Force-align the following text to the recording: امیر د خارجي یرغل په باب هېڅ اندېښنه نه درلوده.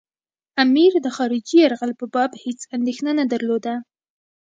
امیر 0.63 0.93
د 1.05 1.07
خارجي 1.17 1.57
یرغل 1.61 1.91
په 1.99 2.05
باب 2.13 2.31
هېڅ 2.43 2.59
اندېښنه 2.77 3.11
نه 3.19 3.25
درلوده. 3.31 3.73